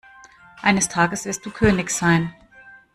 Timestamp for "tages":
0.89-1.25